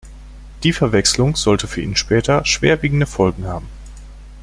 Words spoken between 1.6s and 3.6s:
für ihn später schwerwiegende Folgen